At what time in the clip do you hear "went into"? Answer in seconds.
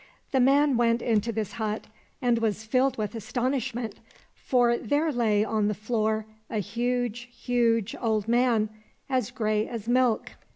0.77-1.31